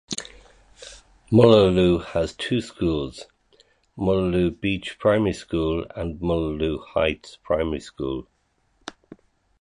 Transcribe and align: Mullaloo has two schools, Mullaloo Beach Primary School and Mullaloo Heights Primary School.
Mullaloo 1.31 2.03
has 2.03 2.33
two 2.33 2.59
schools, 2.59 3.25
Mullaloo 3.95 4.49
Beach 4.59 4.97
Primary 4.97 5.33
School 5.33 5.85
and 5.95 6.19
Mullaloo 6.19 6.83
Heights 6.83 7.37
Primary 7.43 7.81
School. 7.81 8.27